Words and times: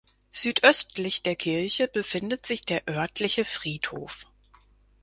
Südöstlich 0.31 1.21
der 1.21 1.35
Kirche 1.35 1.87
befindet 1.87 2.47
sich 2.47 2.63
der 2.65 2.87
örtliche 2.87 3.45
Friedhof. 3.45 4.25